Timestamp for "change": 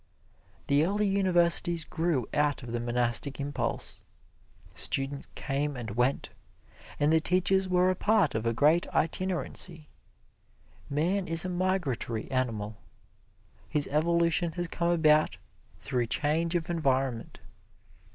16.07-16.55